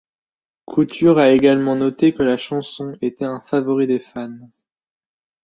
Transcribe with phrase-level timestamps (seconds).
[0.67, 4.49] Couture a également noté que la chanson était un favori des fans.